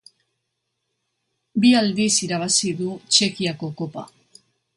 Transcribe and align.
Bi 1.65 1.73
aldiz 1.81 2.07
irabazi 2.29 2.73
du 2.81 2.89
Txekiako 3.11 3.71
Kopa. 3.85 4.09